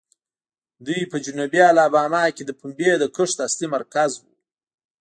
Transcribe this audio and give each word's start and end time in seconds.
دوی 0.85 1.01
په 1.11 1.17
جنوبي 1.25 1.61
الاباما 1.71 2.23
کې 2.35 2.43
د 2.45 2.51
پنبې 2.59 2.91
د 2.99 3.03
کښت 3.15 3.37
اصلي 3.47 3.67
مرکز 3.75 4.11
وو. 4.21 4.31